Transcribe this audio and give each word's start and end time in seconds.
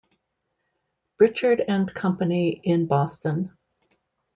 Birchard 1.19 1.61
and 1.67 1.93
Company 1.93 2.59
in 2.63 2.87
Boston. 2.87 3.55